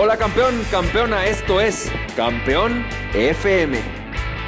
[0.00, 3.80] Hola campeón, campeona, esto es Campeón FM,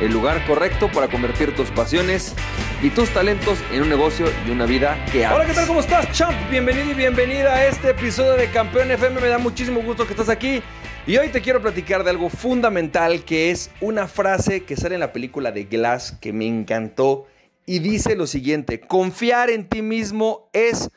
[0.00, 2.36] el lugar correcto para convertir tus pasiones
[2.80, 5.38] y tus talentos en un negocio y una vida que ames.
[5.38, 5.66] Hola, ¿qué tal?
[5.66, 6.36] ¿Cómo estás, champ?
[6.52, 9.20] Bienvenido y bienvenida a este episodio de Campeón FM.
[9.20, 10.62] Me da muchísimo gusto que estás aquí.
[11.04, 15.00] Y hoy te quiero platicar de algo fundamental que es una frase que sale en
[15.00, 17.26] la película de Glass que me encantó
[17.66, 20.90] y dice lo siguiente, confiar en ti mismo es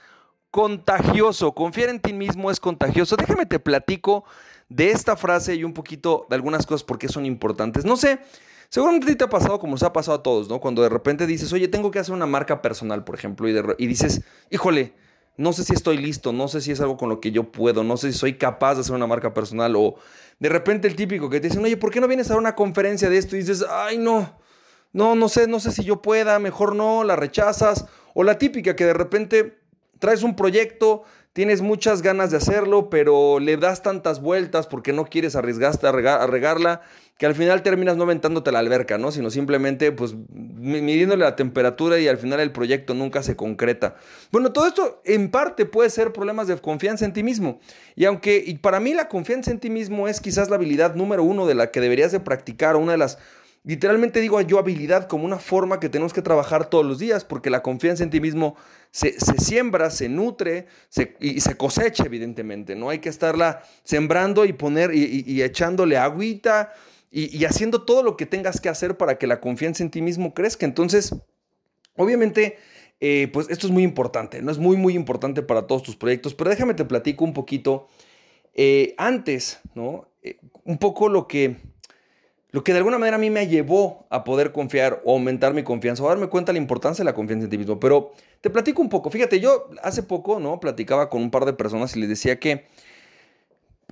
[0.54, 1.54] contagioso.
[1.54, 3.16] Confiar en ti mismo es contagioso.
[3.16, 4.24] Déjame te platico
[4.70, 7.86] de esta frase y un poquito de algunas cosas porque son importantes.
[7.86, 8.20] No sé,
[8.70, 10.60] seguramente te ha pasado como se ha pasado a todos, ¿no?
[10.60, 13.88] Cuando de repente dices, oye, tengo que hacer una marca personal, por ejemplo, y, y
[13.88, 14.94] dices, híjole,
[15.38, 17.84] no sé si estoy listo, no sé si es algo con lo que yo puedo,
[17.84, 19.96] no sé si soy capaz de hacer una marca personal o
[20.40, 23.10] de repente el típico que te dicen, oye, ¿por qué no vienes a una conferencia
[23.10, 23.36] de esto?
[23.36, 24.38] Y dices, ay, no,
[24.92, 27.88] no, no sé, no sé si yo pueda, mejor no, la rechazas.
[28.14, 29.63] O la típica que de repente
[30.00, 35.06] traes un proyecto, tienes muchas ganas de hacerlo, pero le das tantas vueltas porque no
[35.06, 36.82] quieres arriesgarte a, regarla,
[37.18, 39.12] que al final terminas no aventándote la alberca, ¿no?
[39.12, 43.96] Sino simplemente, pues, midiéndole la temperatura y al final el proyecto nunca se concreta.
[44.32, 47.60] Bueno, todo esto en parte puede ser problemas de confianza en ti mismo.
[47.96, 51.24] Y aunque, y para mí la confianza en ti mismo es quizás la habilidad número
[51.24, 53.18] uno de la que deberías de practicar, una de las
[53.66, 57.50] Literalmente digo yo habilidad como una forma que tenemos que trabajar todos los días, porque
[57.50, 58.56] la confianza en ti mismo
[58.92, 60.68] se, siembra, se nutre
[61.20, 62.76] y se cosecha, evidentemente.
[62.76, 66.74] No hay que estarla sembrando y poner y, echándole agüita
[67.10, 70.34] y, haciendo todo lo que tengas que hacer para que la confianza en ti mismo
[70.34, 70.66] crezca.
[70.66, 71.16] Entonces,
[71.96, 72.58] obviamente,
[73.00, 74.52] eh, pues esto es muy importante, ¿no?
[74.52, 77.88] Es muy, muy importante para todos tus proyectos, pero déjame te platico un poquito.
[78.56, 80.10] Eh, antes, ¿no?
[80.22, 81.58] Eh, un poco lo que
[82.54, 85.64] lo que de alguna manera a mí me llevó a poder confiar o aumentar mi
[85.64, 87.80] confianza o darme cuenta de la importancia de la confianza en ti mismo.
[87.80, 88.12] Pero
[88.42, 89.10] te platico un poco.
[89.10, 90.60] Fíjate, yo hace poco, ¿no?
[90.60, 92.68] Platicaba con un par de personas y les decía que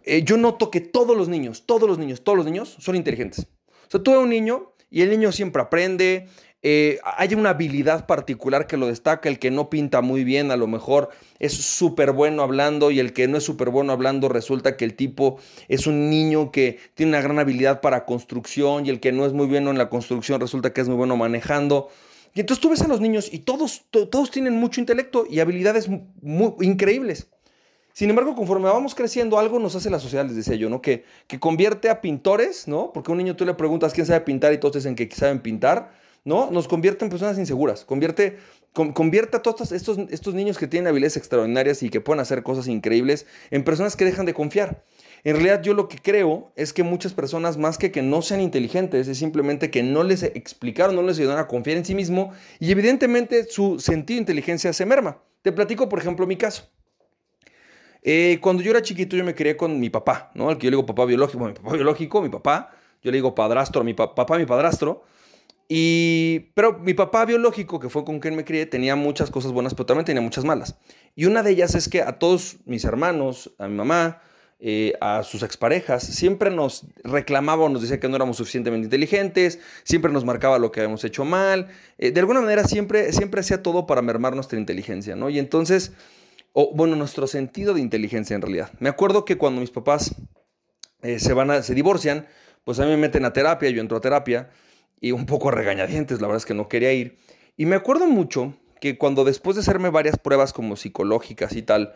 [0.04, 3.48] eh, yo noto que todos los niños, todos los niños, todos los niños son inteligentes.
[3.68, 6.28] O sea, tú ves un niño y el niño siempre aprende,
[6.64, 10.58] eh, hay una habilidad particular que lo destaca, el que no pinta muy bien a
[10.58, 14.78] lo mejor es súper bueno hablando y el que no es súper bueno hablando resulta
[14.78, 19.00] que el tipo es un niño que tiene una gran habilidad para construcción y el
[19.00, 21.90] que no es muy bueno en la construcción resulta que es muy bueno manejando.
[22.36, 25.90] Y entonces tú ves a los niños y todos, todos tienen mucho intelecto y habilidades
[26.62, 27.28] increíbles.
[27.94, 30.82] Sin embargo, conforme vamos creciendo, algo nos hace la sociedad, les decía yo, ¿no?
[30.82, 32.94] Que, que convierte a pintores, ¿no?
[32.94, 35.42] Porque a un niño tú le preguntas quién sabe pintar y todos dicen que saben
[35.42, 35.92] pintar
[36.24, 36.52] ¿no?
[36.52, 38.38] Nos convierte en personas inseguras, convierte,
[38.74, 43.26] a todos estos, estos niños que tienen habilidades extraordinarias y que pueden hacer cosas increíbles
[43.50, 44.84] en personas que dejan de confiar.
[45.24, 48.42] En realidad yo lo que creo es que muchas personas, más que que no sean
[48.42, 52.32] inteligentes, es simplemente que no les explicaron, no les ayudaron a confiar en sí mismo
[52.60, 55.22] y evidentemente su sentido de inteligencia se merma.
[55.42, 56.70] Te platico, por ejemplo, mi caso.
[58.04, 60.50] Eh, cuando yo era chiquito yo me crié con mi papá, ¿no?
[60.50, 62.72] Al que yo le digo papá biológico, mi papá biológico, mi papá,
[63.04, 65.04] yo le digo padrastro mi papá, mi padrastro.
[65.68, 69.74] Y, pero mi papá biológico, que fue con quien me crié, tenía muchas cosas buenas,
[69.74, 70.76] pero también tenía muchas malas.
[71.16, 74.22] Y una de ellas es que a todos mis hermanos, a mi mamá,
[74.60, 79.60] eh, a sus exparejas, siempre nos reclamaba o nos decía que no éramos suficientemente inteligentes,
[79.84, 81.70] siempre nos marcaba lo que habíamos hecho mal.
[81.98, 85.30] Eh, de alguna manera siempre, siempre hacía todo para mermar nuestra inteligencia, ¿no?
[85.32, 85.94] Y entonces,
[86.54, 88.72] o bueno, nuestro sentido de inteligencia en realidad.
[88.80, 90.14] Me acuerdo que cuando mis papás
[91.02, 92.28] eh, se, van se divorcian,
[92.64, 94.50] pues a mí me meten a terapia, yo entro a terapia
[95.02, 97.18] y un poco regañadientes, la verdad es que no quería ir.
[97.58, 101.94] Y me acuerdo mucho que cuando después de hacerme varias pruebas como psicológicas y tal,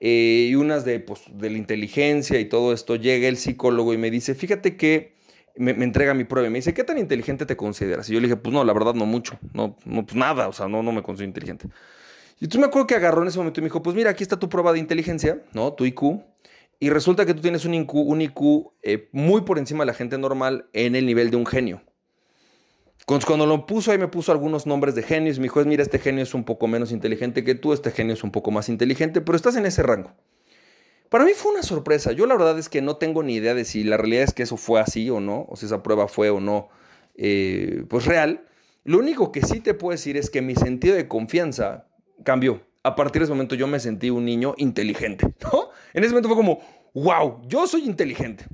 [0.00, 3.98] eh, y unas de, pues, de la inteligencia y todo esto, llega el psicólogo y
[3.98, 5.14] me dice, fíjate que
[5.56, 8.08] me, entrega mi prueba y me dice, ¿qué tan inteligente te consideras?
[8.08, 10.52] Y yo le dije, pues no, la verdad no mucho, no, no pues nada, o
[10.52, 11.68] sea, no, no me considero inteligente.
[12.38, 14.22] Y tú me acuerdo que agarró en ese momento y me dijo, pues mira, aquí
[14.22, 15.72] está tu prueba de inteligencia, ¿no?
[15.72, 16.20] Tu IQ.
[16.78, 19.94] Y resulta que tú tienes un IQ, un IQ eh, muy por encima de la
[19.94, 21.82] gente normal en el nivel de un genio.
[23.06, 25.38] Cuando lo puso ahí me puso algunos nombres de genios.
[25.38, 28.24] Me dijo, mira, este genio es un poco menos inteligente que tú, este genio es
[28.24, 30.12] un poco más inteligente, pero estás en ese rango.
[31.08, 32.10] Para mí fue una sorpresa.
[32.10, 34.42] Yo la verdad es que no tengo ni idea de si la realidad es que
[34.42, 36.68] eso fue así o no, o si esa prueba fue o no,
[37.14, 38.44] eh, pues real.
[38.82, 41.86] Lo único que sí te puedo decir es que mi sentido de confianza
[42.24, 42.66] cambió.
[42.82, 45.70] A partir de ese momento yo me sentí un niño inteligente, ¿no?
[45.94, 46.60] En ese momento fue como,
[46.92, 48.46] wow, yo soy inteligente.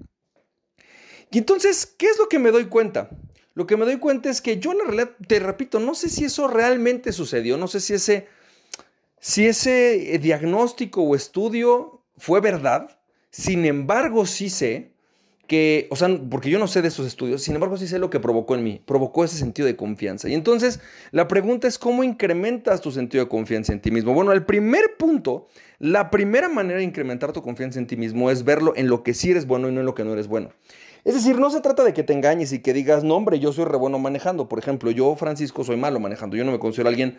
[1.31, 3.09] Y entonces, ¿qué es lo que me doy cuenta?
[3.55, 6.25] Lo que me doy cuenta es que yo en realidad, te repito, no sé si
[6.25, 8.29] eso realmente sucedió, no sé si ese,
[9.21, 12.99] si ese diagnóstico o estudio fue verdad,
[13.31, 14.93] sin embargo sí sé
[15.47, 18.09] que, o sea, porque yo no sé de esos estudios, sin embargo sí sé lo
[18.09, 20.29] que provocó en mí, provocó ese sentido de confianza.
[20.29, 24.15] Y entonces la pregunta es cómo incrementas tu sentido de confianza en ti mismo.
[24.15, 25.49] Bueno, el primer punto,
[25.79, 29.13] la primera manera de incrementar tu confianza en ti mismo es verlo en lo que
[29.13, 30.53] sí eres bueno y no en lo que no eres bueno.
[31.05, 33.53] Es decir, no se trata de que te engañes y que digas, no hombre, yo
[33.53, 34.49] soy re bueno manejando.
[34.49, 36.37] Por ejemplo, yo, Francisco, soy malo manejando.
[36.37, 37.19] Yo no me considero alguien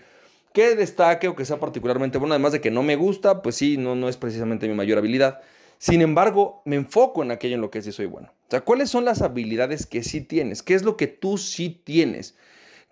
[0.53, 2.33] que destaque o que sea particularmente bueno.
[2.33, 5.41] Además de que no me gusta, pues sí, no, no es precisamente mi mayor habilidad.
[5.79, 8.29] Sin embargo, me enfoco en aquello en lo que sí soy bueno.
[8.47, 10.63] O sea, ¿cuáles son las habilidades que sí tienes?
[10.63, 12.37] ¿Qué es lo que tú sí tienes?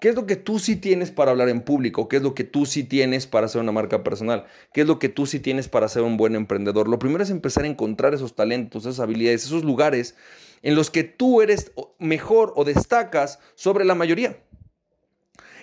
[0.01, 2.09] ¿Qué es lo que tú sí tienes para hablar en público?
[2.09, 4.45] ¿Qué es lo que tú sí tienes para hacer una marca personal?
[4.73, 6.87] ¿Qué es lo que tú sí tienes para ser un buen emprendedor?
[6.89, 10.15] Lo primero es empezar a encontrar esos talentos, esas habilidades, esos lugares
[10.61, 14.37] en los que tú eres mejor o destacas sobre la mayoría.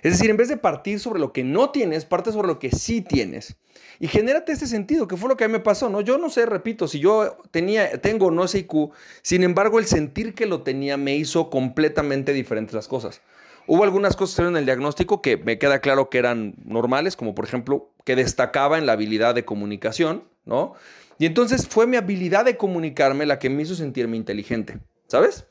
[0.03, 2.71] Es decir, en vez de partir sobre lo que no tienes, parte sobre lo que
[2.71, 3.57] sí tienes.
[4.01, 6.01] Y genérate este sentido, que fue lo que a mí me pasó, ¿no?
[6.01, 8.93] Yo no sé, repito, si yo tenía, tengo no sé IQ,
[9.23, 13.23] sin embargo, el sentir que lo tenía me hizo completamente diferentes las cosas.
[13.67, 17.45] Hubo algunas cosas en el diagnóstico que me queda claro que eran normales, como por
[17.45, 20.75] ejemplo que destacaba en la habilidad de comunicación, ¿no?
[21.19, 24.79] Y entonces fue mi habilidad de comunicarme la que me hizo sentirme inteligente,
[25.09, 25.47] ¿sabes?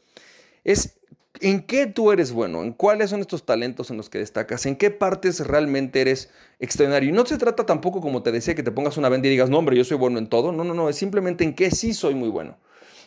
[0.64, 0.98] Es
[1.42, 4.76] en qué tú eres bueno, en cuáles son estos talentos en los que destacas, en
[4.76, 7.10] qué partes realmente eres extraordinario.
[7.10, 9.50] Y no se trata tampoco, como te decía, que te pongas una venda y digas,
[9.50, 10.52] no, hombre, yo soy bueno en todo.
[10.52, 12.58] No, no, no, es simplemente en qué sí soy muy bueno.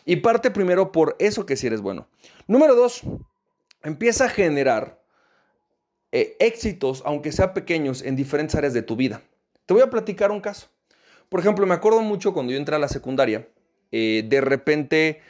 [0.05, 2.07] Y parte primero por eso que sí eres bueno.
[2.47, 3.01] Número dos,
[3.83, 5.01] empieza a generar
[6.11, 9.21] eh, éxitos, aunque sean pequeños, en diferentes áreas de tu vida.
[9.65, 10.69] Te voy a platicar un caso.
[11.31, 13.47] Por ejemplo, me acuerdo mucho cuando yo entré a la secundaria,
[13.93, 15.21] eh, de repente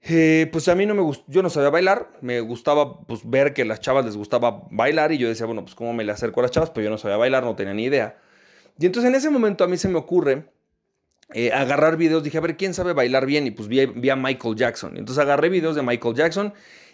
[0.00, 3.54] eh, pues a mí no me gustó, yo no sabía bailar, me gustaba pues, ver
[3.54, 6.10] que a las chavas les gustaba bailar y yo decía, bueno, pues cómo me le
[6.10, 8.18] acerco a las chavas, pues yo no sabía bailar, no tenía ni idea.
[8.80, 10.46] Y entonces en ese momento a mí se me ocurre
[11.32, 13.46] eh, agarrar videos, dije, a ver, ¿quién sabe bailar bien?
[13.46, 14.96] Y pues vi, vi a Michael Jackson.
[14.96, 16.52] Entonces agarré videos de Michael Jackson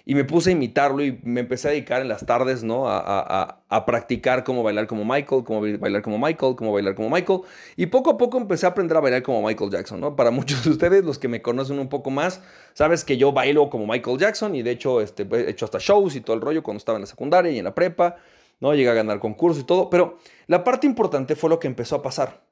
[0.09, 2.89] y me puse a imitarlo y me empecé a dedicar en las tardes, ¿no?
[2.89, 7.41] A, a, practicar cómo bailar como Michael, cómo bailar como Michael, cómo bailar como Michael.
[7.77, 10.17] Y poco a poco empecé a aprender a bailar como Michael Jackson, ¿no?
[10.17, 12.41] Para muchos de ustedes, los que me conocen un poco más,
[12.73, 16.17] sabes que yo bailo como Michael Jackson y de hecho este, he hecho hasta shows
[16.17, 18.17] y todo el rollo cuando estaba en la secundaria y en la prepa,
[18.61, 18.73] ¿no?
[18.73, 20.17] Llegué a ganar concursos y todo, pero
[20.47, 22.48] la parte importante fue lo que empezó a pasar.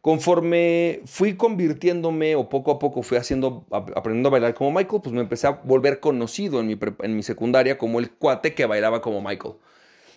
[0.00, 5.12] Conforme fui convirtiéndome o poco a poco fui haciendo, aprendiendo a bailar como Michael, pues
[5.12, 9.00] me empecé a volver conocido en mi, en mi secundaria como el cuate que bailaba
[9.00, 9.54] como Michael.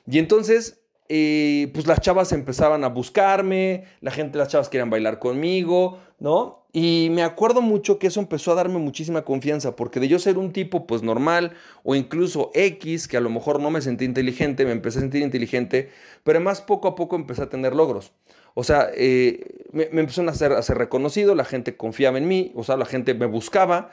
[0.07, 5.19] Y entonces, eh, pues las chavas empezaban a buscarme, la gente, las chavas querían bailar
[5.19, 6.61] conmigo, ¿no?
[6.73, 10.37] Y me acuerdo mucho que eso empezó a darme muchísima confianza, porque de yo ser
[10.37, 11.51] un tipo pues normal
[11.83, 15.21] o incluso X, que a lo mejor no me sentí inteligente, me empecé a sentir
[15.21, 15.89] inteligente,
[16.23, 18.13] pero además poco a poco empecé a tener logros.
[18.53, 22.51] O sea, eh, me, me, empezaron a ser, a reconocido, la gente confiaba en mí,
[22.55, 23.91] o sea, la gente me buscaba.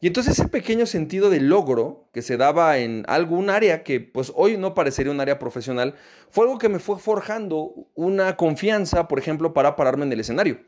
[0.00, 4.30] Y entonces ese pequeño sentido de logro que se daba en algún área que pues
[4.34, 5.94] hoy no parecería un área profesional,
[6.30, 10.60] fue algo que me fue forjando una confianza, por ejemplo, para pararme en el escenario.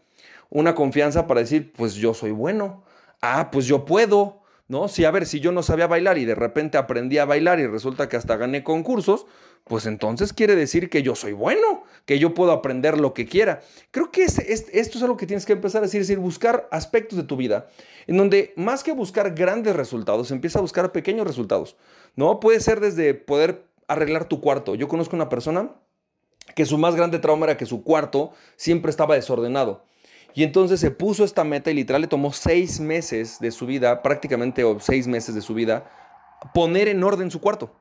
[0.49, 2.85] Una confianza para decir, pues yo soy bueno,
[3.21, 4.89] ah, pues yo puedo, ¿no?
[4.89, 7.67] Si a ver, si yo no sabía bailar y de repente aprendí a bailar y
[7.67, 9.27] resulta que hasta gané concursos,
[9.65, 13.61] pues entonces quiere decir que yo soy bueno, que yo puedo aprender lo que quiera.
[13.91, 17.19] Creo que esto es algo que tienes que empezar a decir, es decir, buscar aspectos
[17.19, 17.69] de tu vida
[18.07, 21.77] en donde más que buscar grandes resultados, empieza a buscar pequeños resultados.
[22.17, 24.75] No puede ser desde poder arreglar tu cuarto.
[24.75, 25.73] Yo conozco una persona
[26.55, 29.85] que su más grande trauma era que su cuarto siempre estaba desordenado.
[30.39, 34.03] Y entonces se puso esta meta y literal le tomó seis meses de su vida,
[34.03, 35.91] prácticamente o seis meses de su vida,
[36.55, 37.75] poner en orden su cuarto.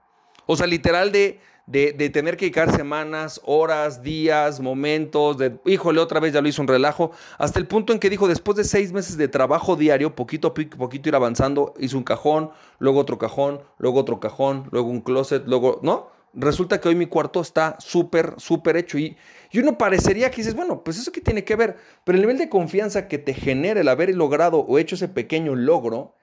[0.47, 6.19] O sea, literal de de, tener que dedicar semanas, horas, días, momentos, de, híjole, otra
[6.19, 8.93] vez ya lo hizo un relajo, hasta el punto en que dijo, después de seis
[8.93, 13.61] meses de trabajo diario, poquito a poquito ir avanzando, hizo un cajón, luego otro cajón,
[13.77, 16.09] luego otro cajón, luego un closet, luego, ¿no?
[16.33, 19.17] Resulta que hoy mi cuarto está súper, súper hecho y,
[19.51, 22.37] y uno parecería que dices, bueno, pues eso que tiene que ver, pero el nivel
[22.37, 26.15] de confianza que te genera el haber logrado o hecho ese pequeño logro,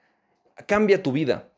[0.67, 1.49] cambia tu vida.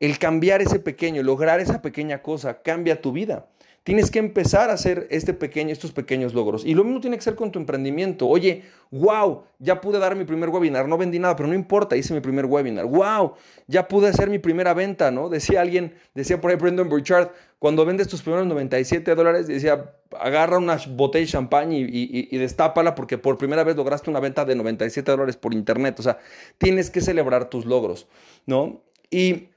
[0.00, 3.46] El cambiar ese pequeño, lograr esa pequeña cosa, cambia tu vida.
[3.84, 6.64] Tienes que empezar a hacer este pequeño, estos pequeños logros.
[6.64, 8.26] Y lo mismo tiene que ser con tu emprendimiento.
[8.26, 10.88] Oye, wow, ya pude dar mi primer webinar.
[10.88, 12.86] No vendí nada, pero no importa, hice mi primer webinar.
[12.86, 13.34] Wow,
[13.66, 15.28] ya pude hacer mi primera venta, ¿no?
[15.28, 20.56] Decía alguien, decía por ahí Brendan Burchard, cuando vendes tus primeros 97 dólares, decía, agarra
[20.56, 24.54] una botella de champán y, y, destápala porque por primera vez lograste una venta de
[24.54, 26.00] 97 dólares por internet.
[26.00, 26.18] O sea,
[26.56, 28.08] tienes que celebrar tus logros,
[28.46, 28.80] ¿no?
[29.10, 29.48] Y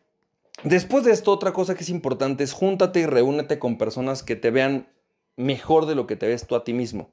[0.64, 4.36] Después de esto, otra cosa que es importante es júntate y reúnete con personas que
[4.36, 4.88] te vean
[5.36, 7.12] mejor de lo que te ves tú a ti mismo.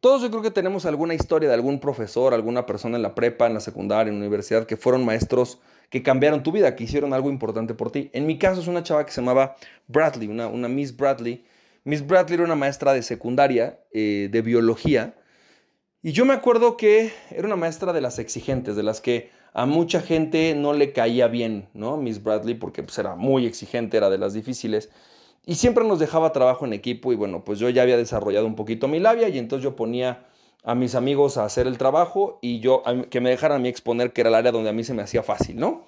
[0.00, 3.48] Todos yo creo que tenemos alguna historia de algún profesor, alguna persona en la prepa,
[3.48, 5.58] en la secundaria, en la universidad, que fueron maestros
[5.90, 8.10] que cambiaron tu vida, que hicieron algo importante por ti.
[8.12, 9.56] En mi caso es una chava que se llamaba
[9.88, 11.44] Bradley, una, Miss Bradley.
[11.82, 15.16] Miss Bradley era una maestra de secundaria eh, de biología.
[16.00, 19.66] Y yo me acuerdo que era una maestra de las exigentes, de las que a
[19.66, 21.96] mucha gente no le caía bien, ¿no?
[21.96, 24.90] Miss Bradley, porque pues, era muy exigente, era de las difíciles.
[25.46, 28.54] Y siempre nos dejaba trabajo en equipo y bueno, pues yo ya había desarrollado un
[28.54, 30.26] poquito mi labia y entonces yo ponía
[30.64, 34.12] a mis amigos a hacer el trabajo y yo que me dejaran a mí exponer
[34.12, 35.84] que era el área donde a mí se me hacía fácil, ¿no?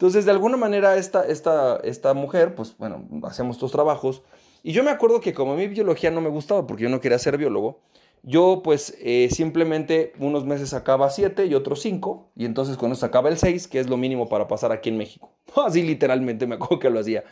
[0.00, 4.22] Entonces, de alguna manera, esta, esta, esta mujer, pues bueno, hacíamos estos trabajos.
[4.62, 7.00] Y yo me acuerdo que como a mí biología no me gustaba porque yo no
[7.00, 7.80] quería ser biólogo,
[8.22, 13.28] yo pues eh, simplemente unos meses sacaba siete y otros cinco, y entonces eso sacaba
[13.28, 15.30] el 6, que es lo mínimo para pasar aquí en México.
[15.66, 17.24] Así literalmente me acuerdo que lo hacía.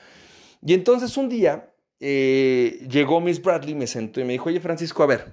[0.64, 5.02] Y entonces un día eh, llegó Miss Bradley, me sentó y me dijo, oye Francisco,
[5.02, 5.32] a ver,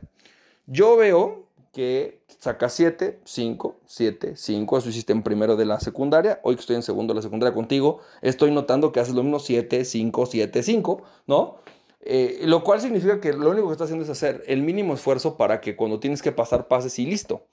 [0.65, 6.39] yo veo que saca 7, 5, 7, 5, eso hiciste en primero de la secundaria,
[6.43, 9.39] hoy que estoy en segundo de la secundaria contigo, estoy notando que haces lo mismo
[9.39, 11.57] 7, 5, 7, 5, ¿no?
[12.07, 15.37] Eh, lo cual significa que lo único que estás haciendo es hacer el mínimo esfuerzo
[15.37, 17.47] para que cuando tienes que pasar pases y listo.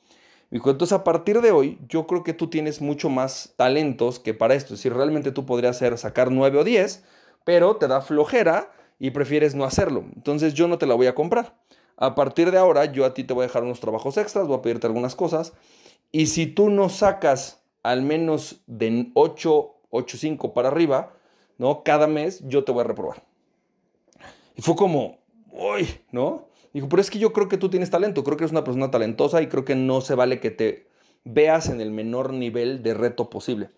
[0.50, 4.54] Entonces a partir de hoy, yo creo que tú tienes mucho más talentos que para
[4.54, 4.76] esto.
[4.76, 7.02] Si realmente tú podrías hacer, sacar 9 o 10,
[7.44, 10.04] pero te da flojera y prefieres no hacerlo.
[10.14, 11.56] Entonces yo no te la voy a comprar.
[11.97, 14.59] A partir de ahora yo a ti te voy a dejar unos trabajos extras, voy
[14.59, 15.54] a pedirte algunas cosas.
[16.11, 21.14] Y si tú no sacas al menos de 8, 8, 5 para arriba,
[21.56, 21.82] ¿no?
[21.82, 23.32] Cada mes yo te voy a reprobar.
[24.56, 25.18] Y fue como,
[25.52, 26.47] uy, ¿no?
[26.73, 28.90] Dijo, pero es que yo creo que tú tienes talento, creo que eres una persona
[28.90, 30.87] talentosa y creo que no se vale que te
[31.25, 33.71] veas en el menor nivel de reto posible.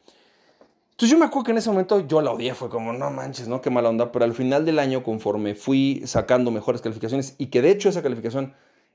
[0.92, 3.48] Entonces yo me acuerdo que en ese momento yo la odié, fue como, no manches,
[3.48, 3.60] ¿no?
[3.60, 7.62] Qué mala onda, pero al final del año, conforme fui sacando mejores calificaciones y que
[7.62, 8.54] de hecho esa calificación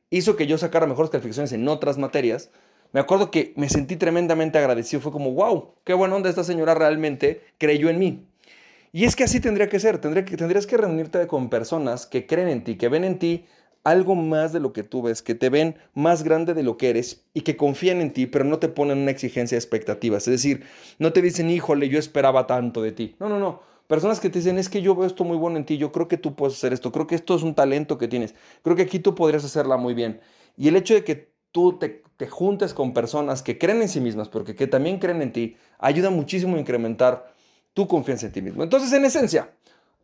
[0.10, 2.52] hizo que yo sacara mejores calificaciones en otras materias,
[2.94, 6.74] me acuerdo que me sentí tremendamente agradecido, fue como, wow, qué buena onda esta señora
[6.74, 8.26] realmente creyó en mí.
[8.92, 12.64] Y es que así tendría que ser, tendrías que reunirte con personas que creen en
[12.64, 13.46] ti, que ven en ti
[13.84, 16.90] algo más de lo que tú ves, que te ven más grande de lo que
[16.90, 20.28] eres y que confían en ti, pero no te ponen una exigencia de expectativas.
[20.28, 20.64] Es decir,
[20.98, 23.16] no te dicen, híjole, yo esperaba tanto de ti.
[23.20, 23.62] No, no, no.
[23.88, 26.08] Personas que te dicen, es que yo veo esto muy bueno en ti, yo creo
[26.08, 28.84] que tú puedes hacer esto, creo que esto es un talento que tienes, creo que
[28.84, 30.22] aquí tú podrías hacerla muy bien.
[30.58, 34.00] Y el hecho de que tú te, te juntes con personas que creen en sí
[34.00, 37.34] mismas, porque que también creen en ti, ayuda muchísimo a incrementar
[37.74, 38.64] tu confianza en ti mismo.
[38.64, 39.52] Entonces, en esencia,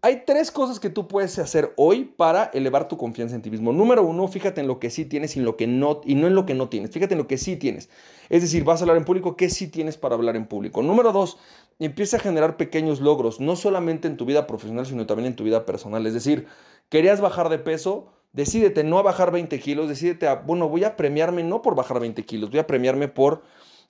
[0.05, 3.73] hay tres cosas que tú puedes hacer hoy para elevar tu confianza en ti mismo.
[3.73, 6.27] Número uno, fíjate en lo que sí tienes y, en lo que no, y no
[6.27, 6.91] en lo que no tienes.
[6.91, 7.89] Fíjate en lo que sí tienes.
[8.29, 10.83] Es decir, vas a hablar en público, ¿qué sí tienes para hablar en público?
[10.83, 11.39] Número dos,
[11.79, 15.43] empieza a generar pequeños logros, no solamente en tu vida profesional, sino también en tu
[15.43, 16.05] vida personal.
[16.05, 16.45] Es decir,
[16.89, 20.95] querías bajar de peso, decídete no a bajar 20 kilos, decídete a, bueno, voy a
[20.97, 23.41] premiarme no por bajar 20 kilos, voy a premiarme por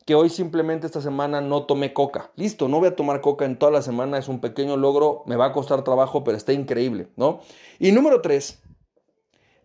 [0.05, 2.31] que hoy simplemente esta semana no tomé coca.
[2.35, 5.35] Listo, no voy a tomar coca en toda la semana, es un pequeño logro, me
[5.35, 7.39] va a costar trabajo, pero está increíble, ¿no?
[7.79, 8.61] Y número tres,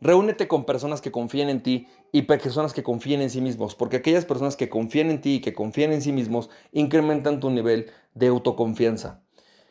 [0.00, 3.98] reúnete con personas que confíen en ti y personas que confíen en sí mismos, porque
[3.98, 7.90] aquellas personas que confían en ti y que confían en sí mismos incrementan tu nivel
[8.14, 9.22] de autoconfianza.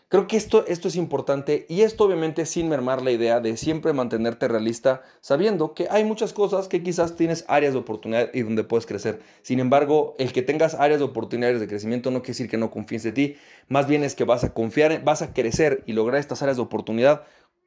[0.09, 3.93] Creo que esto, esto es importante y esto obviamente sin mermar la idea de siempre
[3.93, 8.63] mantenerte realista, sabiendo que hay muchas cosas que quizás tienes áreas de oportunidad y donde
[8.63, 9.21] puedes crecer.
[9.43, 12.71] Sin embargo, el que tengas áreas de oportunidades de crecimiento no quiere decir que no
[12.71, 13.35] confíes en ti,
[13.67, 16.63] más bien es que vas a confiar, vas a crecer y lograr estas áreas de
[16.63, 17.25] oportunidad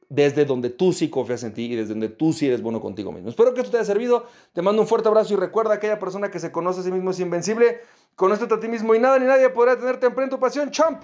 [0.09, 3.13] desde donde tú sí confías en ti y desde donde tú sí eres bueno contigo
[3.13, 3.29] mismo.
[3.29, 4.27] Espero que esto te haya servido.
[4.51, 7.11] Te mando un fuerte abrazo y recuerda aquella persona que se conoce a sí mismo
[7.11, 7.79] es invencible.
[8.17, 10.69] Conócete a ti mismo y nada ni nadie podrá tenerte en pleno pasión.
[10.69, 11.03] Champ.